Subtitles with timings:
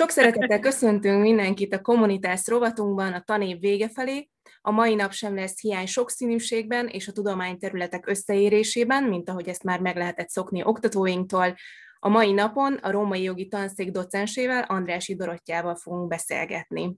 [0.00, 4.28] Sok szeretettel köszöntünk mindenkit a Kommunitás rovatunkban a tanév vége felé.
[4.60, 9.80] A mai nap sem lesz hiány sokszínűségben és a tudományterületek összeérésében, mint ahogy ezt már
[9.80, 11.54] meg lehetett szokni oktatóinktól.
[11.98, 16.96] A mai napon a római jogi tanszék docensével, Andrási Dorottyával fogunk beszélgetni.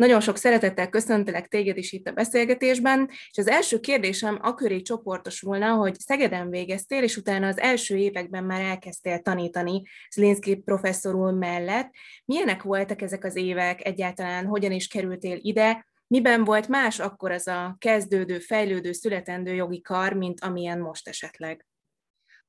[0.00, 4.80] Nagyon sok szeretettel köszöntelek téged is itt a beszélgetésben, és az első kérdésem a köré
[4.80, 11.32] csoportosulna, hogy Szegeden végeztél, és utána az első években már elkezdtél tanítani Zlinszki professzor úr
[11.32, 11.90] mellett.
[12.24, 17.46] Milyenek voltak ezek az évek egyáltalán, hogyan is kerültél ide, miben volt más akkor az
[17.46, 21.64] a kezdődő, fejlődő, születendő jogi kar, mint amilyen most esetleg?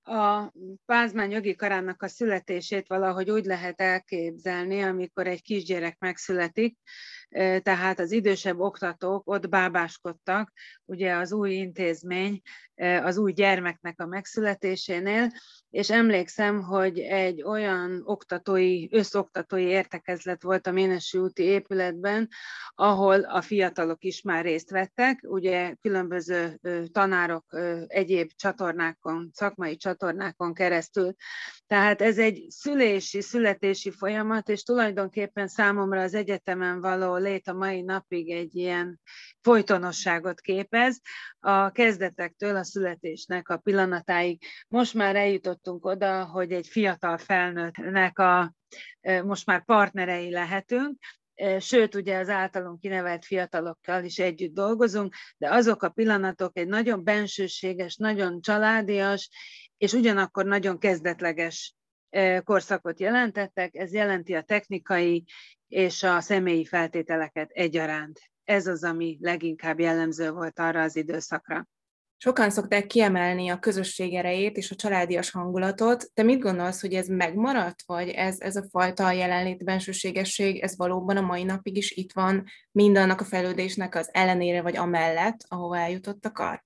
[0.04, 0.54] a
[0.86, 6.78] pázmány jogi karának a születését valahogy úgy lehet elképzelni, amikor egy kisgyerek megszületik,
[7.62, 10.52] tehát az idősebb oktatók ott bábáskodtak,
[10.86, 12.42] ugye az új intézmény,
[13.04, 15.32] az új gyermeknek a megszületésénél,
[15.70, 22.30] és emlékszem, hogy egy olyan oktatói, összoktatói értekezlet volt a Ménesi úti épületben,
[22.76, 26.60] ahol a fiatalok is már részt vettek, ugye különböző
[26.92, 27.46] tanárok
[27.88, 31.14] egyéb csatornákon, szakmai csatornákon keresztül.
[31.68, 37.82] Tehát ez egy szülési, születési folyamat, és tulajdonképpen számomra az egyetemen való lét a mai
[37.82, 39.00] napig egy ilyen
[39.42, 41.02] folytonosságot képez,
[41.40, 44.44] a kezdetektől a születésnek a pillanatáig.
[44.68, 48.54] Most már eljutottunk oda, hogy egy fiatal felnőttnek a
[49.24, 50.98] most már partnerei lehetünk,
[51.60, 57.04] sőt, ugye az általunk kinevelt fiatalokkal is együtt dolgozunk, de azok a pillanatok egy nagyon
[57.04, 59.30] bensőséges, nagyon családias,
[59.78, 61.76] és ugyanakkor nagyon kezdetleges
[62.44, 65.24] korszakot jelentettek, ez jelenti a technikai
[65.72, 68.20] és a személyi feltételeket egyaránt.
[68.44, 71.68] Ez az, ami leginkább jellemző volt arra az időszakra.
[72.18, 76.12] Sokan szokták kiemelni a közösség erejét és a családias hangulatot.
[76.14, 81.18] Te mit gondolsz, hogy ez megmaradt, vagy ez, ez a fajta jelenlét bensőségesség, ez valóban
[81.18, 86.26] a mai napig is itt van, mindannak a fejlődésnek az ellenére, vagy amellett, ahova eljutott
[86.26, 86.64] a kar?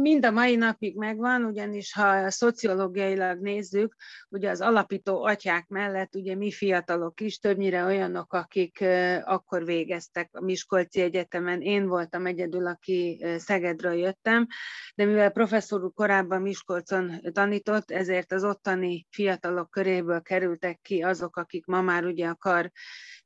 [0.00, 3.94] Mind a mai napig megvan, ugyanis ha szociológiailag nézzük,
[4.28, 8.84] ugye az alapító atyák mellett ugye mi fiatalok is, többnyire olyanok, akik
[9.24, 11.60] akkor végeztek a Miskolci Egyetemen.
[11.60, 14.46] Én voltam egyedül, aki Szegedről jöttem,
[14.94, 21.36] de mivel professzor úr korábban Miskolcon tanított, ezért az ottani fiatalok köréből kerültek ki azok,
[21.36, 22.70] akik ma már ugye a kar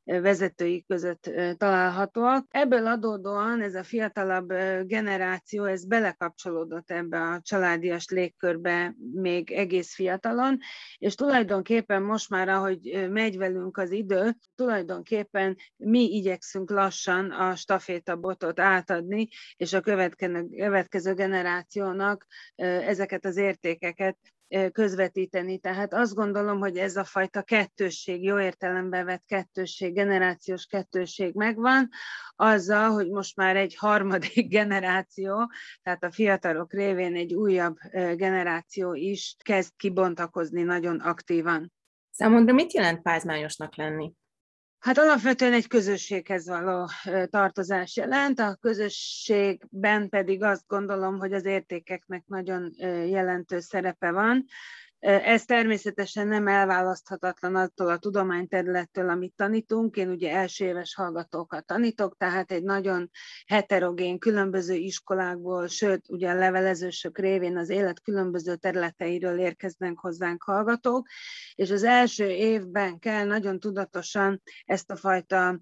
[0.08, 2.46] vezetői között találhatóak.
[2.50, 4.48] Ebből adódóan ez a fiatalabb
[4.82, 10.58] generáció, ez belekapcsolódott ebbe a családias légkörbe még egész fiatalon,
[10.98, 18.60] és tulajdonképpen most már, ahogy megy velünk az idő, tulajdonképpen mi igyekszünk lassan a stafétabotot
[18.60, 22.26] átadni, és a következő generációnak
[22.56, 24.18] ezeket az értékeket
[24.72, 25.58] közvetíteni.
[25.58, 31.88] Tehát azt gondolom, hogy ez a fajta kettősség, jó értelemben vett kettősség, generációs kettősség megvan,
[32.36, 35.50] azzal, hogy most már egy harmadik generáció,
[35.82, 41.72] tehát a fiatalok révén egy újabb generáció is kezd kibontakozni nagyon aktívan.
[42.10, 44.12] Számodra mit jelent pázmányosnak lenni?
[44.78, 46.88] Hát alapvetően egy közösséghez való
[47.30, 52.72] tartozás jelent, a közösségben pedig azt gondolom, hogy az értékeknek nagyon
[53.08, 54.44] jelentős szerepe van.
[55.00, 59.96] Ez természetesen nem elválaszthatatlan attól a tudományterülettől, amit tanítunk.
[59.96, 63.10] Én ugye első éves hallgatókat tanítok, tehát egy nagyon
[63.46, 71.08] heterogén, különböző iskolákból, sőt, ugye a levelezősök révén az élet különböző területeiről érkeznek hozzánk hallgatók,
[71.54, 75.60] és az első évben kell nagyon tudatosan ezt a fajta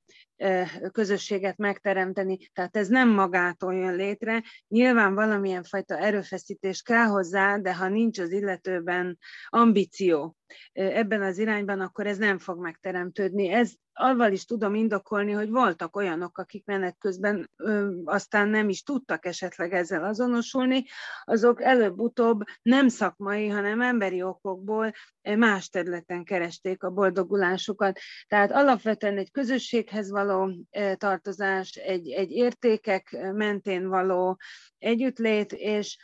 [0.93, 4.43] közösséget megteremteni, tehát ez nem magától jön létre.
[4.69, 10.37] Nyilván valamilyen fajta erőfeszítés kell hozzá, de ha nincs az illetőben ambíció,
[10.73, 13.49] ebben az irányban, akkor ez nem fog megteremtődni.
[13.49, 18.83] Ez avval is tudom indokolni, hogy voltak olyanok, akik menet közben ö, aztán nem is
[18.83, 20.85] tudtak esetleg ezzel azonosulni,
[21.25, 27.99] azok előbb-utóbb nem szakmai, hanem emberi okokból más területen keresték a boldogulásukat.
[28.29, 30.67] Tehát alapvetően egy közösséghez való
[30.97, 34.39] tartozás, egy, egy értékek mentén való
[34.79, 35.97] együttlét, és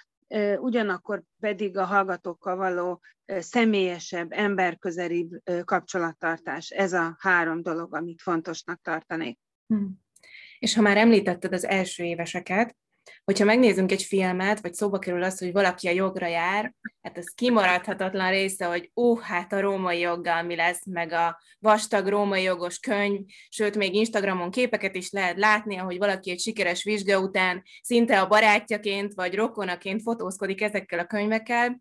[0.59, 5.31] ugyanakkor pedig a hallgatókkal való személyesebb, emberközelibb
[5.65, 6.71] kapcsolattartás.
[6.71, 9.39] Ez a három dolog, amit fontosnak tartanék.
[9.67, 10.01] Hmm.
[10.59, 12.77] És ha már említetted az első éveseket,
[13.25, 17.29] hogyha megnézzünk egy filmet, vagy szóba kerül az, hogy valaki a jogra jár, hát ez
[17.35, 22.79] kimaradhatatlan része, hogy uh, hát a római joggal mi lesz, meg a vastag római jogos
[22.79, 28.21] könyv, sőt, még Instagramon képeket is lehet látni, ahogy valaki egy sikeres vizsga után szinte
[28.21, 31.81] a barátjaként, vagy rokonaként fotózkodik ezekkel a könyvekkel.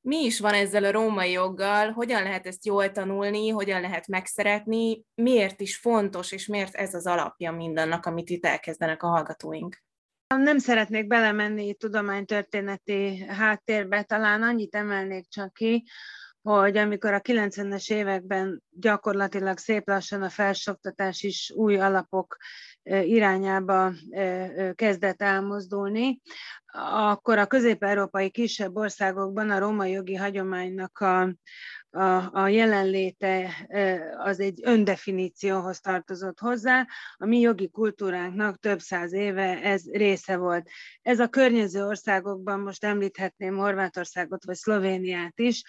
[0.00, 5.02] Mi is van ezzel a római joggal, hogyan lehet ezt jól tanulni, hogyan lehet megszeretni,
[5.14, 9.82] miért is fontos, és miért ez az alapja mindannak, amit itt elkezdenek a hallgatóink?
[10.36, 15.84] Nem szeretnék belemenni tudománytörténeti háttérbe, talán annyit emelnék csak ki,
[16.42, 22.36] hogy amikor a 90-es években gyakorlatilag szép lassan a felsoktatás is új alapok
[22.84, 23.92] irányába
[24.74, 26.20] kezdett elmozdulni,
[26.92, 31.34] akkor a közép-európai kisebb országokban a római jogi hagyománynak a,
[31.92, 33.50] a, a jelenléte
[34.18, 36.86] az egy öndefinícióhoz tartozott hozzá.
[37.16, 40.68] A mi jogi kultúránknak több száz éve ez része volt.
[41.02, 45.62] Ez a környező országokban, most említhetném Horvátországot vagy Szlovéniát is,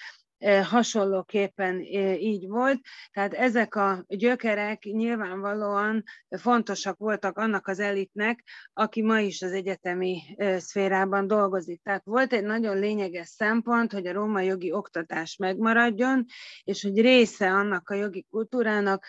[0.64, 1.82] hasonlóképpen
[2.20, 2.80] így volt.
[3.12, 8.44] Tehát ezek a gyökerek nyilvánvalóan fontosak voltak annak az elitnek,
[8.74, 10.22] aki ma is az egyetemi
[10.58, 11.82] szférában dolgozik.
[11.84, 16.26] Tehát volt egy nagyon lényeges szempont, hogy a római jogi oktatás megmaradjon,
[16.64, 19.06] és hogy része annak a jogi kultúrának,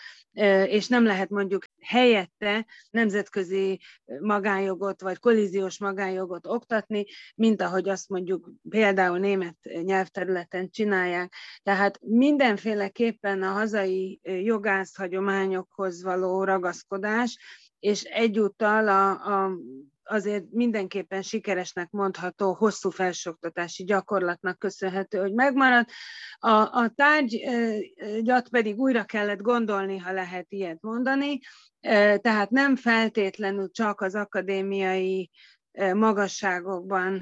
[0.65, 3.79] és nem lehet mondjuk helyette nemzetközi
[4.19, 7.05] magánjogot vagy kollíziós magánjogot oktatni,
[7.35, 11.24] mint ahogy azt mondjuk például német nyelvterületen csinálják.
[11.63, 17.37] Tehát mindenféleképpen a hazai jogász hagyományokhoz való ragaszkodás,
[17.79, 19.51] és egyúttal a, a
[20.05, 25.89] azért mindenképpen sikeresnek mondható hosszú felsőoktatási gyakorlatnak köszönhető, hogy megmaradt.
[26.37, 31.39] A, a tárgyat pedig újra kellett gondolni, ha lehet ilyet mondani,
[32.21, 35.31] tehát nem feltétlenül csak az akadémiai
[35.93, 37.21] magasságokban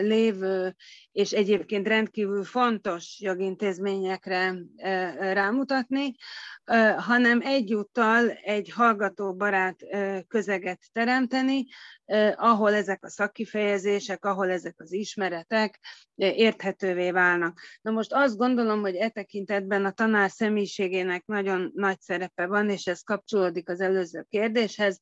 [0.00, 0.74] lévő
[1.12, 4.54] és egyébként rendkívül fontos jogintézményekre
[5.18, 6.14] rámutatni,
[6.96, 9.76] hanem egyúttal egy hallgatóbarát
[10.28, 11.66] közeget teremteni,
[12.34, 15.78] ahol ezek a szakkifejezések, ahol ezek az ismeretek
[16.14, 17.60] érthetővé válnak.
[17.80, 22.86] Na most azt gondolom, hogy e tekintetben a tanár személyiségének nagyon nagy szerepe van, és
[22.86, 25.00] ez kapcsolódik az előző kérdéshez,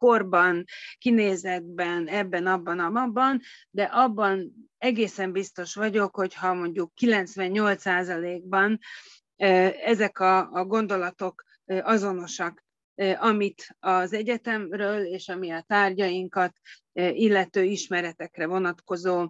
[0.00, 0.64] korban,
[0.98, 8.78] kinézetben, ebben, abban, abban, de abban egészen biztos vagyok, hogy ha mondjuk 98%-ban
[9.84, 12.64] ezek a, a gondolatok azonosak,
[13.18, 16.52] amit az egyetemről és ami a tárgyainkat
[16.92, 19.28] illető ismeretekre vonatkozó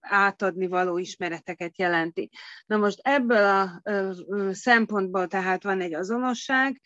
[0.00, 2.30] átadni való ismereteket jelenti.
[2.66, 3.82] Na most ebből a
[4.52, 6.80] szempontból tehát van egy azonosság,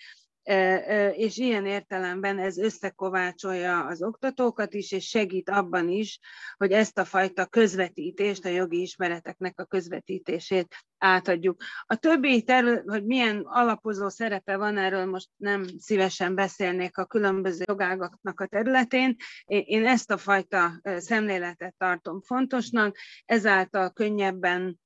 [1.12, 6.19] és ilyen értelemben ez összekovácsolja az oktatókat is, és segít abban is,
[6.56, 11.62] hogy ezt a fajta közvetítést, a jogi ismereteknek a közvetítését átadjuk.
[11.87, 17.64] A többi terület, hogy milyen alapozó szerepe van, erről most nem szívesen beszélnék a különböző
[17.66, 19.16] jogágaknak a területén.
[19.44, 24.81] Én ezt a fajta szemléletet tartom fontosnak, ezáltal könnyebben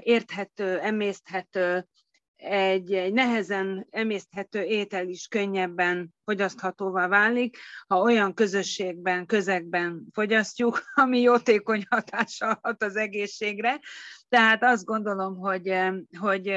[0.00, 1.86] érthető, emészthető,
[2.40, 7.56] egy, egy nehezen emészthető étel is könnyebben fogyaszthatóvá válik,
[7.86, 13.80] ha olyan közösségben, közegben fogyasztjuk, ami jótékony hatással hat az egészségre.
[14.28, 15.74] Tehát azt gondolom, hogy,
[16.18, 16.48] hogy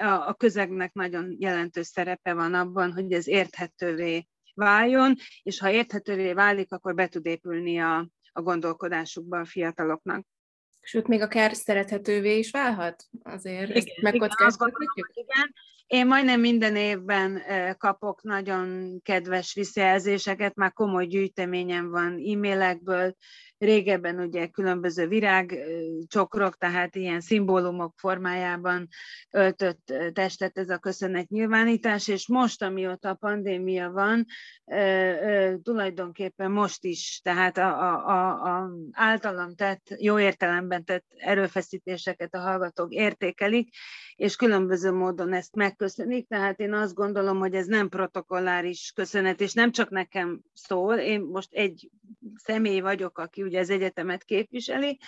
[0.00, 6.72] a közegnek nagyon jelentős szerepe van abban, hogy ez érthetővé váljon, és ha érthetővé válik,
[6.72, 10.26] akkor be tud épülni a, a gondolkodásukba a fiataloknak.
[10.82, 13.04] Sőt, még akár szerethetővé is válhat?
[13.22, 15.10] Azért igen, ezt megkockáztatjuk?
[15.14, 15.54] Igen,
[15.86, 17.42] én majdnem minden évben
[17.78, 23.16] kapok nagyon kedves visszajelzéseket, már komoly gyűjteményem van e-mailekből,
[23.62, 28.88] régebben ugye különböző virágcsokrok, tehát ilyen szimbólumok formájában
[29.30, 34.26] öltött testet ez a köszönet nyilvánítás, és most, amióta a pandémia van,
[35.62, 42.40] tulajdonképpen most is, tehát a, a, a, a általam tett, jó értelemben tett erőfeszítéseket a
[42.40, 43.74] hallgatók értékelik,
[44.16, 49.52] és különböző módon ezt megköszönik, tehát én azt gondolom, hogy ez nem protokolláris köszönet, és
[49.52, 51.90] nem csak nekem szól, én most egy
[52.34, 54.98] személy vagyok, aki ugye az egyetemet képviseli,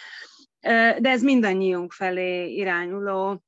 [0.99, 3.43] de ez mindannyiunk felé irányuló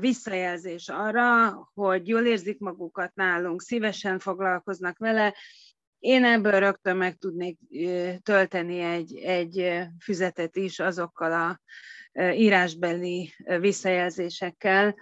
[0.00, 5.34] visszajelzés arra, hogy jól érzik magukat nálunk, szívesen foglalkoznak vele.
[5.98, 7.58] Én ebből rögtön meg tudnék
[8.22, 11.60] tölteni egy, egy füzetet is azokkal a
[12.32, 14.94] írásbeli visszajelzésekkel,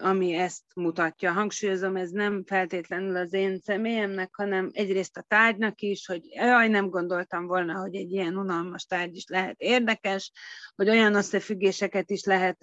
[0.00, 1.32] ami ezt mutatja.
[1.32, 6.88] Hangsúlyozom, ez nem feltétlenül az én személyemnek, hanem egyrészt a tárgynak is, hogy jaj, nem
[6.88, 10.32] gondoltam volna, hogy egy ilyen unalmas tárgy is lehet érdekes,
[10.74, 12.58] hogy olyan összefüggéseket is lehet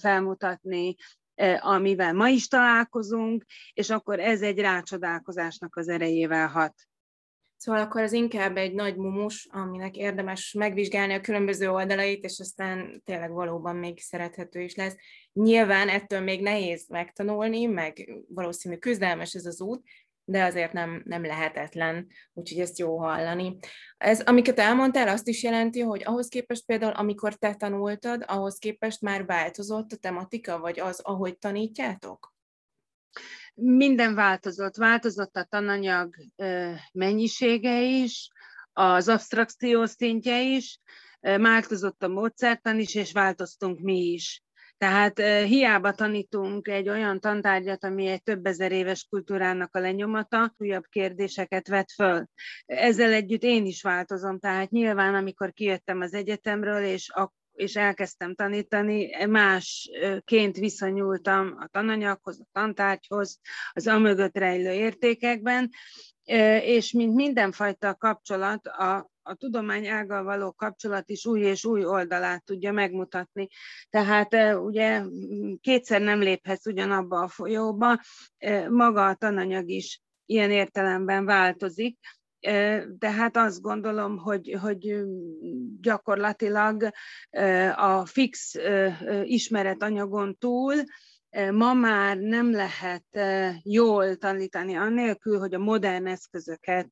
[0.00, 0.94] felmutatni,
[1.58, 6.74] amivel ma is találkozunk, és akkor ez egy rácsodálkozásnak az erejével hat.
[7.58, 13.02] Szóval akkor az inkább egy nagy mumus, aminek érdemes megvizsgálni a különböző oldalait, és aztán
[13.04, 14.96] tényleg valóban még szerethető is lesz.
[15.32, 19.82] Nyilván ettől még nehéz megtanulni, meg valószínű küzdelmes ez az út,
[20.24, 23.56] de azért nem, nem lehetetlen, úgyhogy ezt jó hallani.
[23.96, 29.00] Ez, amiket elmondtál, azt is jelenti, hogy ahhoz képest például, amikor te tanultad, ahhoz képest
[29.00, 32.34] már változott a tematika, vagy az, ahogy tanítjátok?
[33.60, 34.76] Minden változott.
[34.76, 36.14] Változott a tananyag
[36.92, 38.28] mennyisége is,
[38.72, 40.80] az abstrakció szintje is,
[41.20, 44.42] változott a módszertan is, és változtunk mi is.
[44.78, 50.84] Tehát hiába tanítunk egy olyan tantárgyat, ami egy több ezer éves kultúrának a lenyomata, újabb
[50.88, 52.26] kérdéseket vet föl.
[52.66, 58.34] Ezzel együtt én is változom, tehát nyilván, amikor kijöttem az egyetemről, és a és elkezdtem
[58.34, 63.40] tanítani, másként viszonyultam a tananyaghoz, a tantárgyhoz,
[63.72, 65.70] az amögött rejlő értékekben,
[66.62, 72.44] és mint mindenfajta kapcsolat, a, a tudomány ággal való kapcsolat is új és új oldalát
[72.44, 73.48] tudja megmutatni.
[73.90, 75.02] Tehát ugye
[75.60, 78.00] kétszer nem léphetsz ugyanabba a folyóba,
[78.68, 81.98] maga a tananyag is ilyen értelemben változik,
[82.98, 85.02] de hát azt gondolom, hogy, hogy
[85.80, 86.90] gyakorlatilag
[87.74, 88.54] a fix
[89.22, 90.74] ismeretanyagon túl
[91.52, 93.04] ma már nem lehet
[93.62, 96.88] jól tanítani annélkül, hogy a modern eszközöket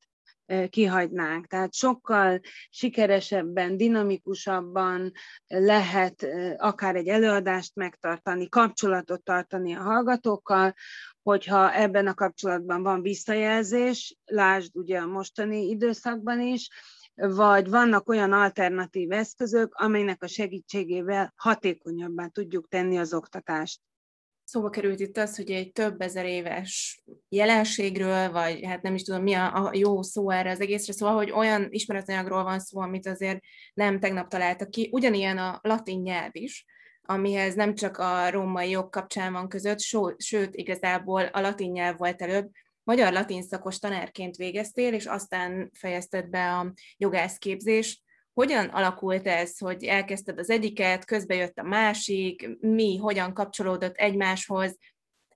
[0.69, 1.47] kihagynánk.
[1.47, 2.39] Tehát sokkal
[2.69, 5.11] sikeresebben, dinamikusabban
[5.47, 6.27] lehet
[6.57, 10.73] akár egy előadást megtartani, kapcsolatot tartani a hallgatókkal,
[11.23, 16.69] hogyha ebben a kapcsolatban van visszajelzés, lásd ugye a mostani időszakban is,
[17.15, 23.81] vagy vannak olyan alternatív eszközök, amelynek a segítségével hatékonyabbá tudjuk tenni az oktatást.
[24.49, 29.23] Szóba került itt az, hogy egy több ezer éves jelenségről, vagy hát nem is tudom,
[29.23, 33.07] mi a, a jó szó erre az egészre, szóval, hogy olyan ismeretanyagról van szó, amit
[33.07, 33.39] azért
[33.73, 34.89] nem tegnap találtak ki.
[34.91, 36.65] Ugyanilyen a latin nyelv is,
[37.01, 39.79] amihez nem csak a római jog kapcsán van között,
[40.17, 42.49] sőt, igazából a latin nyelv volt előbb.
[42.83, 48.01] Magyar latin szakos tanárként végeztél, és aztán fejezted be a jogászképzést.
[48.37, 54.77] Hogyan alakult ez, hogy elkezdted az egyiket, közbe jött a másik, mi, hogyan kapcsolódott egymáshoz,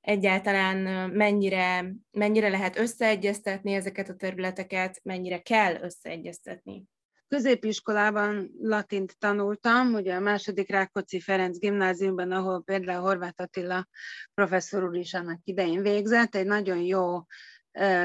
[0.01, 6.83] egyáltalán mennyire, mennyire lehet összeegyeztetni ezeket a területeket, mennyire kell összeegyeztetni?
[7.27, 13.87] Középiskolában latint tanultam, ugye a második Rákóczi Ferenc gimnáziumban, ahol például Horváth Attila
[14.33, 17.25] professzor úr is annak idején végzett, egy nagyon jó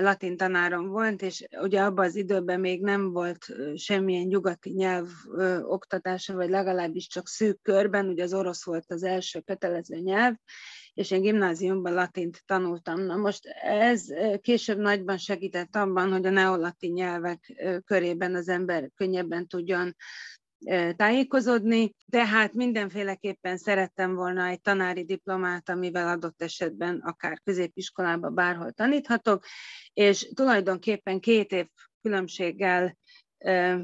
[0.01, 5.09] latin tanárom volt, és ugye abban az időben még nem volt semmilyen nyugati nyelv
[5.63, 10.35] oktatása, vagy legalábbis csak szűk körben, ugye az orosz volt az első kötelező nyelv,
[10.95, 13.01] és én gimnáziumban latint tanultam.
[13.01, 14.07] Na most ez
[14.41, 17.53] később nagyban segített abban, hogy a neolatin nyelvek
[17.85, 19.97] körében az ember könnyebben tudjon
[20.97, 29.45] tájékozódni, tehát mindenféleképpen szerettem volna egy tanári diplomát, amivel adott esetben akár középiskolában bárhol taníthatok,
[29.93, 31.67] és tulajdonképpen két év
[32.03, 32.97] különbséggel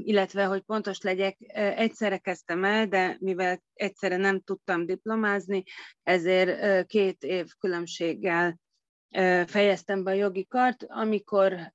[0.03, 5.63] illetve, hogy pontos legyek, egyszerre kezdtem el, de mivel egyszerre nem tudtam diplomázni,
[6.03, 8.59] ezért két év különbséggel
[9.47, 11.73] fejeztem be a jogi kart, amikor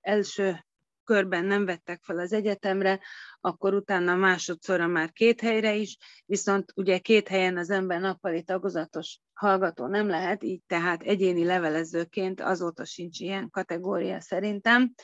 [0.00, 0.64] első
[1.04, 3.00] körben nem vettek fel az egyetemre,
[3.40, 9.18] akkor utána másodszorra már két helyre is, viszont ugye két helyen az ember nappali tagozatos
[9.32, 14.94] hallgató nem lehet, így tehát egyéni levelezőként azóta sincs ilyen kategória szerintem.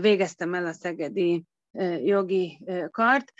[0.00, 1.44] Végeztem el a szegedi
[2.02, 3.32] jogi kart,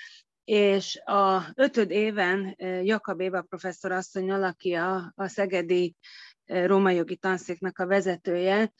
[0.44, 5.96] és a ötöd éven Jakab Éva professzor asszony, aki a, a szegedi
[6.50, 8.72] római jogi tanszéknek a vezetője,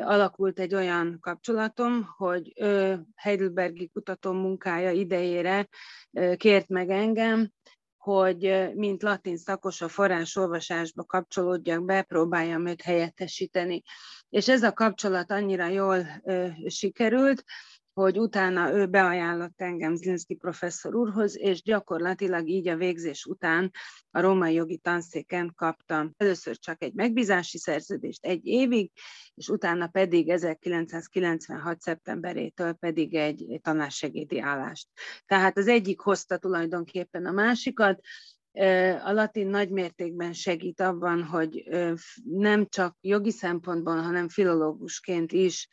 [0.00, 5.68] alakult egy olyan kapcsolatom, hogy ő Heidelbergi kutató munkája idejére
[6.36, 7.50] kért meg engem,
[7.96, 13.82] hogy mint latin szakos a forrásolvasásba kapcsolódjak be, próbáljam őt helyettesíteni.
[14.28, 16.06] És ez a kapcsolat annyira jól
[16.66, 17.44] sikerült,
[17.98, 23.70] hogy utána ő beajánlott engem Zlinszki professzor úrhoz, és gyakorlatilag így a végzés után
[24.10, 28.90] a római jogi tanszéken kaptam először csak egy megbízási szerződést egy évig,
[29.34, 31.80] és utána pedig 1996.
[31.80, 34.88] szeptemberétől pedig egy tanársegédi állást.
[35.26, 38.00] Tehát az egyik hozta tulajdonképpen a másikat,
[39.04, 41.68] a latin nagymértékben segít abban, hogy
[42.24, 45.68] nem csak jogi szempontból, hanem filológusként is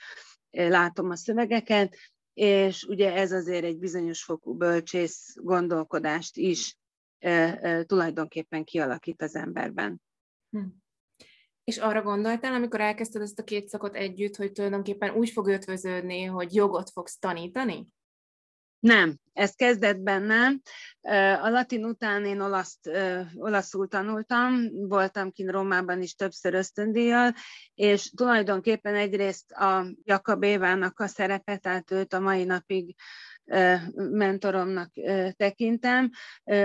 [0.51, 1.96] látom a szövegeket,
[2.36, 6.77] és ugye ez azért egy bizonyos fokú bölcsész gondolkodást is
[7.86, 10.01] tulajdonképpen kialakít az emberben.
[10.50, 10.65] Hm.
[11.63, 16.24] És arra gondoltál, amikor elkezdted ezt a két szakot együtt, hogy tulajdonképpen úgy fog ötvöződni,
[16.24, 17.88] hogy jogot fogsz tanítani?
[18.86, 20.62] Nem, ez kezdetben nem.
[21.42, 22.89] A latin után én olaszt,
[23.36, 27.34] olaszul tanultam, voltam kint Rómában is többször ösztöndíjjal,
[27.75, 32.96] és tulajdonképpen egyrészt a Jakab Évának a szerepe, tehát őt a mai napig
[33.96, 34.92] mentoromnak
[35.38, 36.12] tekintem.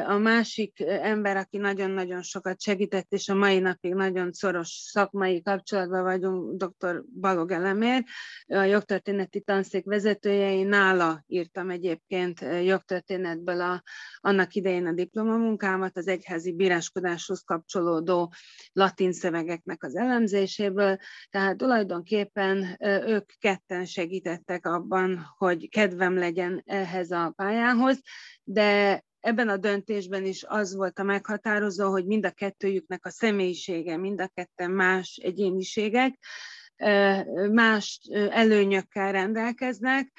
[0.06, 6.02] A másik ember, aki nagyon-nagyon sokat segített, és a mai napig nagyon szoros szakmai kapcsolatban
[6.02, 7.04] vagyunk, dr.
[7.20, 8.04] Balog Elemér,
[8.46, 13.82] a jogtörténeti tanszék vezetője, én nála írtam egyébként jogtörténetből a,
[14.20, 18.32] annak idején a diplomamunkámat, az egyházi bíráskodáshoz kapcsolódó
[18.72, 20.98] latin szövegeknek az elemzéséből,
[21.30, 28.00] tehát tulajdonképpen ők ketten segítettek abban, hogy kedvem legyen ehhez a pályához,
[28.44, 33.96] de ebben a döntésben is az volt a meghatározó, hogy mind a kettőjüknek a személyisége,
[33.96, 36.18] mind a ketten más egyéniségek,
[37.50, 38.00] más
[38.30, 40.12] előnyökkel rendelkeznek,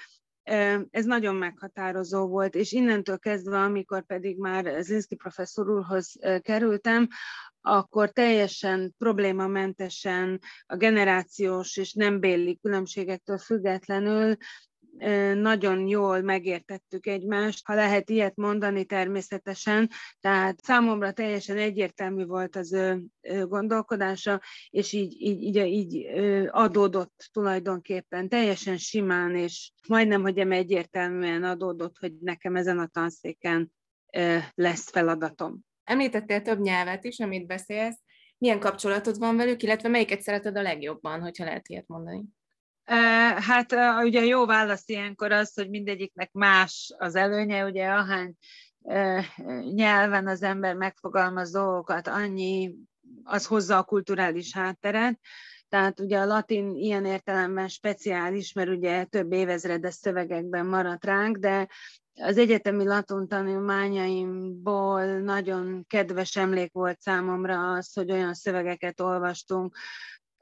[0.89, 7.07] ez nagyon meghatározó volt, és innentől kezdve, amikor pedig már Zinski professzor úrhoz kerültem,
[7.61, 14.35] akkor teljesen problémamentesen a generációs és nem béli különbségektől függetlenül
[15.33, 22.73] nagyon jól megértettük egymást, ha lehet ilyet mondani természetesen, tehát számomra teljesen egyértelmű volt az
[22.73, 23.07] ő
[23.47, 26.05] gondolkodása, és így, így, így, így
[26.49, 33.71] adódott tulajdonképpen teljesen simán, és majdnem, hogy egyértelműen adódott, hogy nekem ezen a tanszéken
[34.53, 35.59] lesz feladatom.
[35.83, 37.99] Említettél több nyelvet is, amit beszélsz.
[38.37, 42.23] Milyen kapcsolatod van velük, illetve melyiket szereted a legjobban, hogyha lehet ilyet mondani?
[43.35, 48.33] Hát ugye jó válasz ilyenkor az, hogy mindegyiknek más az előnye, ugye ahány
[49.73, 52.75] nyelven az ember megfogalmaz dolgokat, annyi
[53.23, 55.19] az hozza a kulturális hátteret.
[55.69, 61.67] Tehát ugye a latin ilyen értelemben speciális, mert ugye több évezredes szövegekben maradt ránk, de
[62.13, 69.77] az egyetemi latin tanulmányaimból nagyon kedves emlék volt számomra az, hogy olyan szövegeket olvastunk,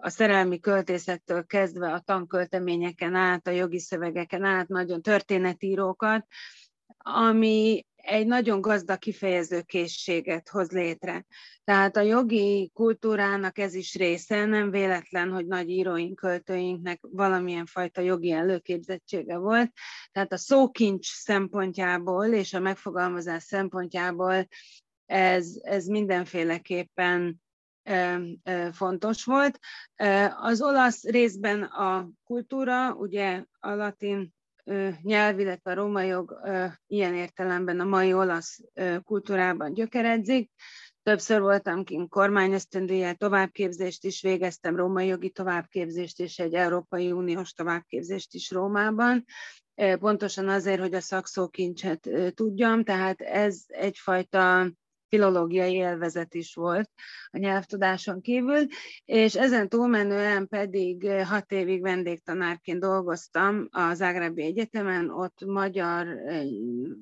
[0.01, 6.25] a szerelmi költészettől kezdve a tankölteményeken át, a jogi szövegeken át, nagyon történetírókat,
[6.97, 11.25] ami egy nagyon gazdag kifejező készséget hoz létre.
[11.63, 18.01] Tehát a jogi kultúrának ez is része, nem véletlen, hogy nagy íróink, költőinknek valamilyen fajta
[18.01, 19.71] jogi előképzettsége volt.
[20.11, 24.47] Tehát a szókincs szempontjából és a megfogalmazás szempontjából
[25.05, 27.41] ez, ez mindenféleképpen
[28.71, 29.59] fontos volt.
[30.41, 34.33] Az olasz részben a kultúra, ugye a latin
[35.01, 36.39] nyelv, illetve a római jog
[36.87, 38.59] ilyen értelemben a mai olasz
[39.03, 40.51] kultúrában gyökeredzik.
[41.03, 48.33] Többször voltam kint kormányösztöndíjjel, továbbképzést is végeztem, római jogi továbbképzést és egy Európai Uniós továbbképzést
[48.33, 49.25] is Rómában.
[49.99, 54.71] Pontosan azért, hogy a szakszókincset tudjam, tehát ez egyfajta
[55.09, 56.89] filológiai élvezet is volt
[57.29, 58.65] a nyelvtudáson kívül,
[59.05, 66.43] és ezen túlmenően pedig eh, hat évig vendégtanárként dolgoztam a Zágrábi Egyetemen, ott magyar eh,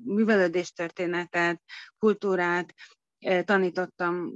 [0.04, 1.62] művelődéstörténetet,
[1.98, 2.74] kultúrát,
[3.18, 4.32] eh, tanítottam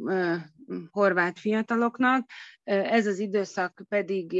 [0.91, 2.31] horvát fiataloknak.
[2.65, 4.33] Ez az időszak pedig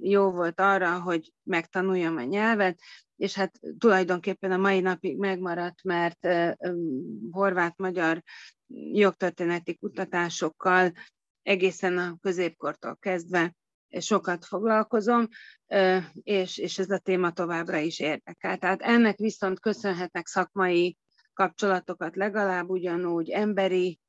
[0.00, 2.78] jó volt arra, hogy megtanuljam a nyelvet,
[3.16, 6.28] és hát tulajdonképpen a mai napig megmaradt, mert
[7.30, 8.22] horvát-magyar
[8.92, 10.92] jogtörténeti kutatásokkal
[11.42, 13.54] egészen a középkortól kezdve
[13.98, 15.28] sokat foglalkozom,
[16.22, 18.56] és, és ez a téma továbbra is érdekel.
[18.56, 20.96] Tehát ennek viszont köszönhetnek szakmai
[21.32, 24.00] kapcsolatokat, legalább ugyanúgy emberi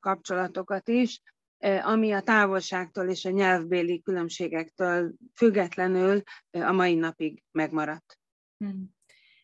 [0.00, 1.20] kapcsolatokat is,
[1.82, 8.18] ami a távolságtól és a nyelvbéli különbségektől függetlenül a mai napig megmaradt.
[8.56, 8.94] Hmm.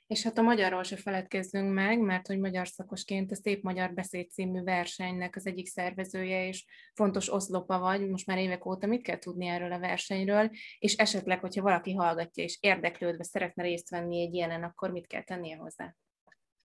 [0.08, 4.30] És hát a magyarról se feledkezzünk meg, mert hogy magyar szakosként a Szép Magyar Beszéd
[4.30, 9.18] című versenynek az egyik szervezője és fontos oszlopa vagy, most már évek óta mit kell
[9.18, 14.34] tudni erről a versenyről, és esetleg, hogyha valaki hallgatja és érdeklődve szeretne részt venni egy
[14.34, 15.94] ilyenen, akkor mit kell tennie hozzá?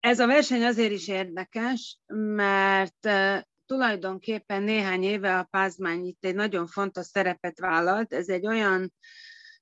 [0.00, 1.98] Ez a verseny azért is érdekes,
[2.34, 3.08] mert
[3.66, 8.12] tulajdonképpen néhány éve a Pázmány itt egy nagyon fontos szerepet vállalt.
[8.12, 8.92] Ez egy olyan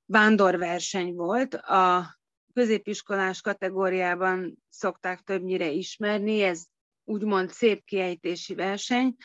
[0.04, 2.20] vándorverseny volt, a
[2.54, 6.64] középiskolás kategóriában szokták többnyire ismerni, ez
[7.04, 9.16] úgymond szép kiejtési verseny,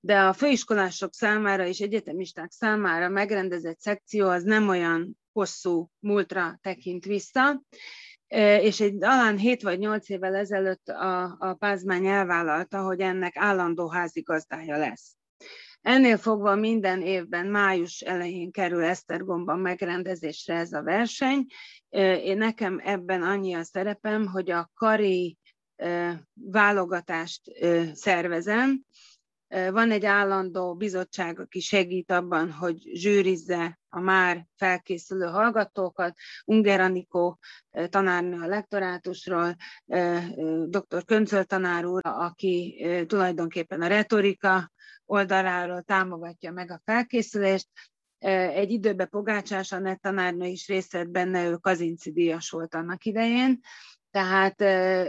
[0.00, 7.04] de a főiskolások számára és egyetemisták számára megrendezett szekció az nem olyan hosszú múltra tekint
[7.04, 7.62] vissza,
[8.60, 13.88] és egy talán 7 vagy 8 évvel ezelőtt a, a Pázmány elvállalta, hogy ennek állandó
[13.88, 15.16] házigazdája lesz.
[15.84, 21.46] Ennél fogva minden évben május elején kerül Esztergomban megrendezésre ez a verseny.
[22.22, 25.38] Én nekem ebben annyi a szerepem, hogy a kari
[26.34, 27.40] válogatást
[27.92, 28.84] szervezem,
[29.48, 36.16] van egy állandó bizottság, aki segít abban, hogy zsűrizze a már felkészülő hallgatókat.
[36.44, 37.38] Unger Anikó
[37.88, 39.56] tanárnő a lektorátusról,
[40.66, 41.04] dr.
[41.04, 44.72] Köncöl tanár úr, aki tulajdonképpen a retorika
[45.06, 47.68] oldaláról támogatja meg a felkészülést.
[48.18, 53.60] Egy időben Pogácsás Anett tanárnő is részt vett benne, ő Kazinci díjas volt annak idején,
[54.10, 54.60] tehát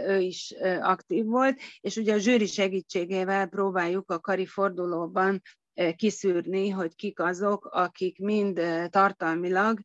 [0.08, 5.42] ő is aktív volt, és ugye a zsűri segítségével próbáljuk a kari fordulóban
[5.96, 9.80] kiszűrni, hogy kik azok, akik mind tartalmilag,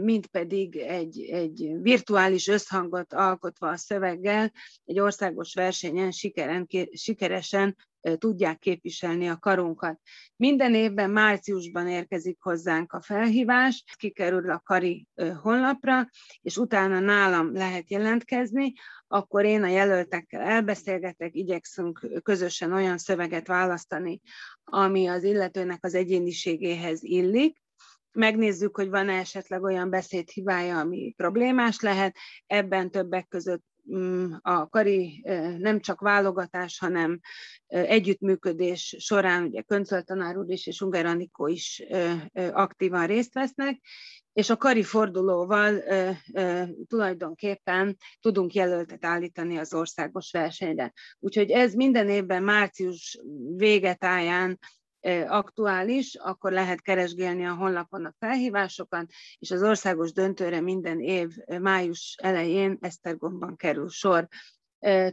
[0.00, 4.52] mind pedig egy, egy virtuális összhangot alkotva a szöveggel
[4.84, 7.76] egy országos versenyen sikeren, sikeresen
[8.18, 10.00] tudják képviselni a karunkat.
[10.36, 15.06] Minden évben márciusban érkezik hozzánk a felhívás, kikerül a Kari
[15.42, 16.08] honlapra,
[16.40, 18.72] és utána nálam lehet jelentkezni,
[19.08, 24.20] akkor én a jelöltekkel elbeszélgetek, igyekszünk közösen olyan szöveget választani,
[24.64, 27.64] ami az illetőnek az egyéniségéhez illik,
[28.16, 32.16] megnézzük, hogy van-e esetleg olyan beszédhibája, ami problémás lehet.
[32.46, 35.22] Ebben többek között Mm, a kari
[35.58, 37.20] nem csak válogatás, hanem
[37.66, 41.82] együttműködés során ugye Köncöl tanár úr is és Unger Anikó is
[42.52, 43.80] aktívan részt vesznek,
[44.32, 45.82] és a kari fordulóval
[46.86, 50.92] tulajdonképpen tudunk jelöltet állítani az országos versenyre.
[51.18, 53.18] Úgyhogy ez minden évben március
[53.56, 54.58] végetáján
[55.26, 61.28] aktuális, akkor lehet keresgélni a honlapon a felhívásokat, és az országos döntőre minden év
[61.60, 64.28] május elején Esztergomban kerül sor.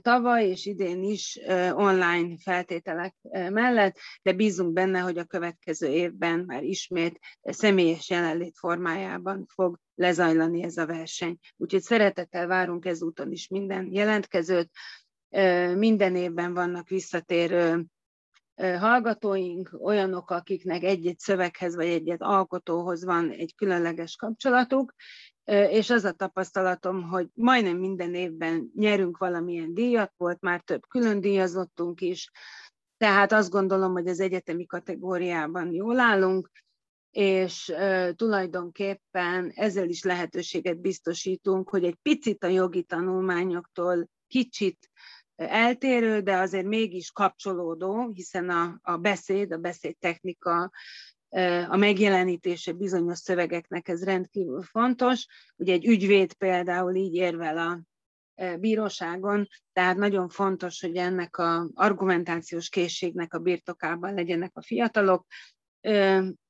[0.01, 1.39] Tavaly és idén is
[1.71, 3.15] online feltételek
[3.49, 10.63] mellett, de bízunk benne, hogy a következő évben már ismét személyes jelenlét formájában fog lezajlani
[10.63, 11.37] ez a verseny.
[11.57, 14.69] Úgyhogy szeretettel várunk ezúton is minden jelentkezőt.
[15.75, 17.85] Minden évben vannak visszatérő
[18.55, 24.93] hallgatóink olyanok, akiknek egy-egy szöveghez vagy egy-egy alkotóhoz van egy különleges kapcsolatuk,
[25.45, 31.21] és az a tapasztalatom, hogy majdnem minden évben nyerünk valamilyen díjat, volt már több külön
[31.21, 32.29] díjazottunk is,
[32.97, 36.49] tehát azt gondolom, hogy az egyetemi kategóriában jól állunk,
[37.11, 37.73] és
[38.15, 44.89] tulajdonképpen ezzel is lehetőséget biztosítunk, hogy egy picit a jogi tanulmányoktól kicsit
[45.35, 50.71] eltérő, de azért mégis kapcsolódó, hiszen a, a beszéd, a beszédtechnika,
[51.69, 55.25] a megjelenítése bizonyos szövegeknek ez rendkívül fontos.
[55.55, 57.81] Ugye egy ügyvéd például így érvel a
[58.59, 65.25] bíróságon, tehát nagyon fontos, hogy ennek a argumentációs készségnek a birtokában legyenek a fiatalok.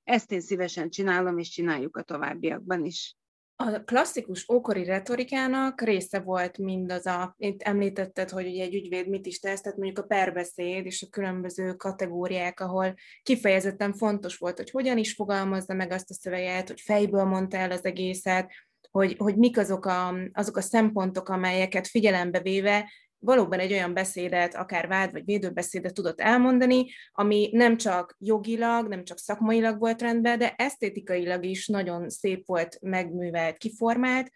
[0.04, 3.16] Ezt én szívesen csinálom, és csináljuk a továbbiakban is.
[3.56, 9.26] A klasszikus ókori retorikának része volt mindaz a, itt említetted, hogy ugye egy ügyvéd mit
[9.26, 14.70] is tesz, tehát mondjuk a perbeszéd és a különböző kategóriák, ahol kifejezetten fontos volt, hogy
[14.70, 18.52] hogyan is fogalmazza meg azt a szöveget, hogy fejből mondta el az egészet,
[18.92, 22.92] hogy, hogy mik azok a, azok a szempontok, amelyeket figyelembe véve
[23.24, 29.04] valóban egy olyan beszédet, akár vád vagy védőbeszédet tudott elmondani, ami nem csak jogilag, nem
[29.04, 34.32] csak szakmailag volt rendben, de esztétikailag is nagyon szép volt megművelt, kiformált.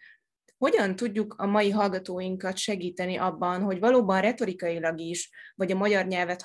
[0.58, 6.42] Hogyan tudjuk a mai hallgatóinkat segíteni abban, hogy valóban retorikailag is, vagy a magyar nyelvet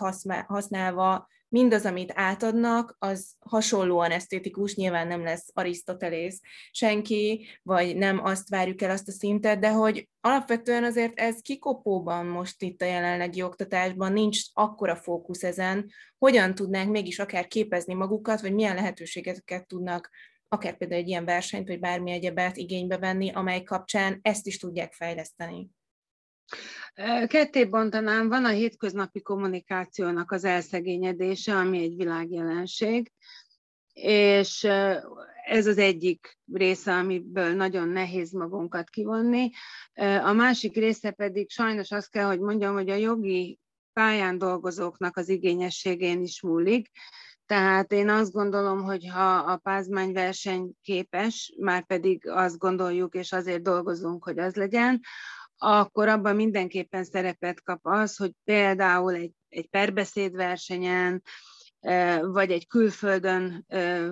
[0.48, 6.40] használva mindaz, amit átadnak, az hasonlóan esztétikus, nyilván nem lesz Arisztotelész
[6.72, 12.26] senki, vagy nem azt várjuk el azt a szintet, de hogy alapvetően azért ez kikopóban
[12.26, 18.42] most itt a jelenlegi oktatásban nincs akkora fókusz ezen, hogyan tudnánk mégis akár képezni magukat,
[18.42, 20.10] vagy milyen lehetőségeket tudnak
[20.48, 24.94] akár például egy ilyen versenyt, vagy bármi egyebet igénybe venni, amely kapcsán ezt is tudják
[24.94, 25.70] fejleszteni.
[27.28, 33.12] Ketté bontanám, van a hétköznapi kommunikációnak az elszegényedése, ami egy világjelenség,
[33.94, 34.64] és
[35.46, 39.50] ez az egyik része, amiből nagyon nehéz magunkat kivonni.
[40.24, 43.60] A másik része pedig sajnos azt kell, hogy mondjam, hogy a jogi
[43.94, 46.90] pályán dolgozóknak az igényességén is múlik.
[47.46, 53.62] Tehát én azt gondolom, hogy ha a pázmányverseny képes, már pedig azt gondoljuk, és azért
[53.62, 55.02] dolgozunk, hogy az legyen,
[55.64, 61.22] akkor abban mindenképpen szerepet kap az, hogy például egy, egy perbeszédversenyen,
[62.22, 63.66] vagy egy külföldön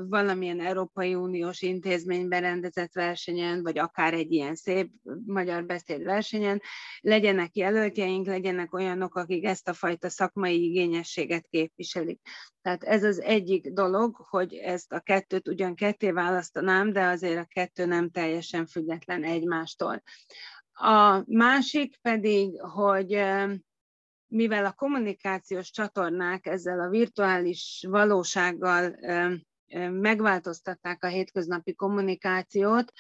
[0.09, 4.91] valamilyen Európai Uniós intézményben rendezett versenyen, vagy akár egy ilyen szép
[5.25, 6.61] magyar beszédversenyen,
[6.99, 12.19] legyenek jelöltjeink, legyenek olyanok, akik ezt a fajta szakmai igényességet képviselik.
[12.61, 17.47] Tehát ez az egyik dolog, hogy ezt a kettőt ugyan ketté választanám, de azért a
[17.53, 20.03] kettő nem teljesen független egymástól.
[20.83, 23.23] A másik pedig, hogy
[24.27, 28.95] mivel a kommunikációs csatornák ezzel a virtuális valósággal
[29.89, 32.91] megváltoztatták a hétköznapi kommunikációt,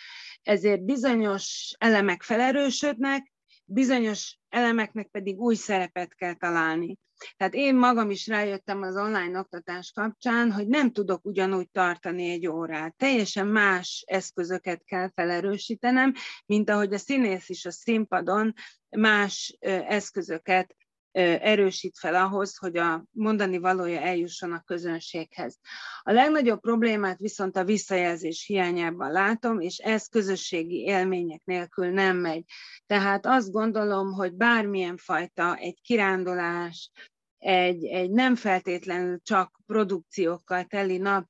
[0.41, 3.31] ezért bizonyos elemek felerősödnek,
[3.65, 6.97] bizonyos elemeknek pedig új szerepet kell találni.
[7.37, 12.47] Tehát én magam is rájöttem az online oktatás kapcsán, hogy nem tudok ugyanúgy tartani egy
[12.47, 12.95] órát.
[12.95, 16.13] Teljesen más eszközöket kell felerősítenem,
[16.45, 18.53] mint ahogy a színész is a színpadon
[18.89, 20.75] más eszközöket
[21.11, 25.59] erősít fel ahhoz, hogy a mondani valója eljusson a közönséghez.
[26.01, 32.43] A legnagyobb problémát viszont a visszajelzés hiányában látom, és ez közösségi élmények nélkül nem megy.
[32.85, 36.91] Tehát azt gondolom, hogy bármilyen fajta egy kirándulás,
[37.37, 41.27] egy, egy nem feltétlenül csak produkciókkal teli nap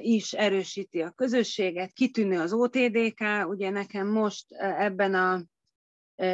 [0.00, 5.42] is erősíti a közösséget, kitűnő az OTDK, ugye nekem most ebben a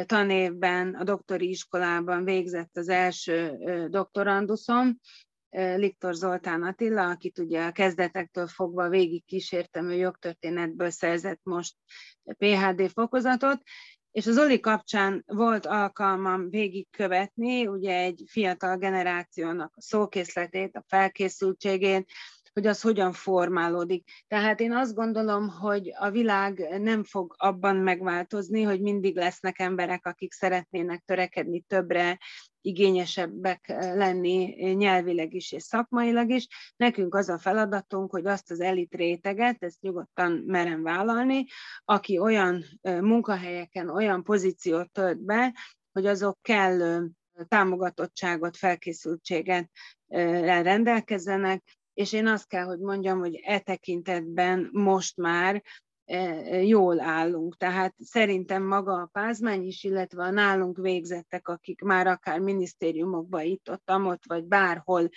[0.05, 3.57] tanévben a doktori iskolában végzett az első
[3.89, 4.99] doktoranduszom,
[5.75, 11.75] Liktor Zoltán Attila, akit ugye a kezdetektől fogva végig kísértem, ő jogtörténetből szerzett most
[12.37, 13.61] PHD fokozatot,
[14.11, 22.11] és az Oli kapcsán volt alkalmam végigkövetni, ugye egy fiatal generációnak a szókészletét, a felkészültségét,
[22.53, 24.09] hogy az hogyan formálódik.
[24.27, 30.05] Tehát én azt gondolom, hogy a világ nem fog abban megváltozni, hogy mindig lesznek emberek,
[30.05, 32.19] akik szeretnének törekedni többre,
[32.61, 36.47] igényesebbek lenni nyelvileg is és szakmailag is.
[36.75, 41.45] Nekünk az a feladatunk, hogy azt az elit réteget, ezt nyugodtan merem vállalni,
[41.85, 45.53] aki olyan munkahelyeken, olyan pozíciót tölt be,
[45.91, 47.09] hogy azok kellő
[47.47, 49.69] támogatottságot, felkészültséget
[50.07, 51.63] rendelkezzenek,
[52.01, 55.63] és én azt kell, hogy mondjam, hogy e tekintetben most már
[56.05, 57.57] e, e, jól állunk.
[57.57, 63.69] Tehát szerintem maga a pázmány is, illetve a nálunk végzettek, akik már akár minisztériumokba itt,
[63.69, 65.09] ott, amott, vagy bárhol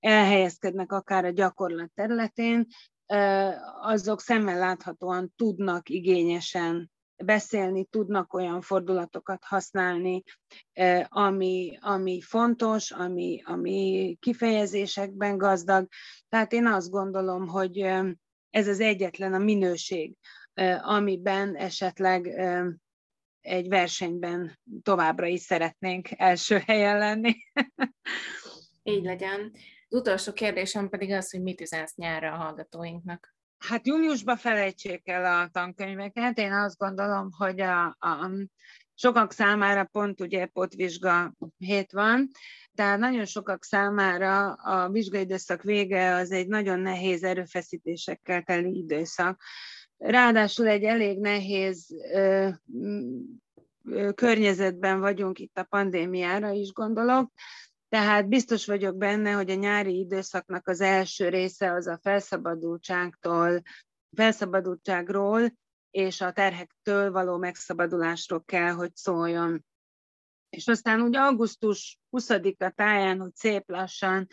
[0.00, 2.66] elhelyezkednek akár a gyakorlat területén,
[3.06, 6.90] e, azok szemmel láthatóan tudnak igényesen
[7.24, 10.22] beszélni, tudnak olyan fordulatokat használni,
[11.04, 15.88] ami, ami fontos, ami, ami kifejezésekben gazdag.
[16.28, 17.78] Tehát én azt gondolom, hogy
[18.50, 20.16] ez az egyetlen a minőség,
[20.82, 22.26] amiben esetleg
[23.40, 27.34] egy versenyben továbbra is szeretnénk első helyen lenni.
[28.82, 29.50] Így legyen.
[29.88, 33.34] Az utolsó kérdésem pedig az, hogy mit üzensz nyárra a hallgatóinknak.
[33.68, 36.38] Hát júniusban felejtsék el a tankönyveket.
[36.38, 38.30] Én azt gondolom, hogy a, a
[38.94, 42.30] sokak számára pont ugye potvizsga hét van,
[42.74, 49.42] tehát nagyon sokak számára a vizsgaidőszak vége az egy nagyon nehéz erőfeszítésekkel teli időszak.
[49.96, 52.48] Ráadásul egy elég nehéz ö,
[54.14, 57.32] környezetben vagyunk itt a pandémiára is gondolok,
[57.92, 63.62] tehát biztos vagyok benne, hogy a nyári időszaknak az első része az a felszabadultságtól,
[64.16, 65.52] felszabadultságról
[65.90, 69.64] és a terhektől való megszabadulásról kell, hogy szóljon.
[70.48, 74.26] És aztán úgy augusztus 20-a táján, hogy szép lassan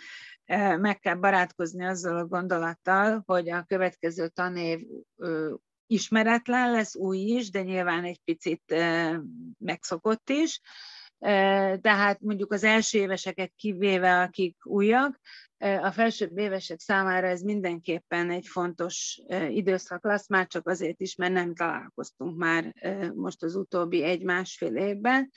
[0.78, 4.80] meg kell barátkozni azzal a gondolattal, hogy a következő tanév
[5.88, 8.76] ismeretlen lesz, új is, de nyilván egy picit
[9.58, 10.62] megszokott is,
[11.82, 15.20] tehát mondjuk az első éveseket kivéve, akik újak,
[15.58, 21.34] a felsőbb évesek számára ez mindenképpen egy fontos időszak lesz, már csak azért is, mert
[21.34, 22.74] nem találkoztunk már
[23.16, 25.32] most az utóbbi egy-másfél évben.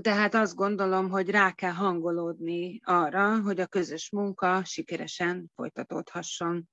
[0.00, 6.68] Tehát azt gondolom, hogy rá kell hangolódni arra, hogy a közös munka sikeresen folytatódhasson.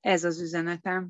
[0.00, 1.08] Ez az üzenetem.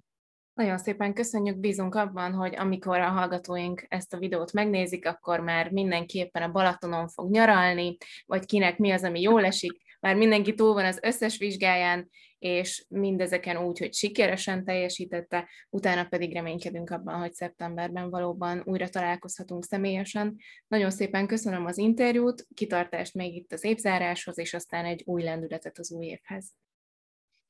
[0.54, 5.70] Nagyon szépen köszönjük, bízunk abban, hogy amikor a hallgatóink ezt a videót megnézik, akkor már
[5.70, 10.72] mindenképpen a Balatonon fog nyaralni, vagy kinek mi az, ami jól esik, már mindenki túl
[10.72, 17.32] van az összes vizsgáján, és mindezeken úgy, hogy sikeresen teljesítette, utána pedig reménykedünk abban, hogy
[17.32, 20.36] szeptemberben valóban újra találkozhatunk személyesen.
[20.66, 25.78] Nagyon szépen köszönöm az interjút, kitartást még itt az évzáráshoz, és aztán egy új lendületet
[25.78, 26.52] az új évhez.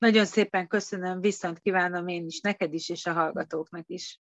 [0.01, 4.19] Nagyon szépen köszönöm, viszont kívánom én is neked is, és a hallgatóknak is.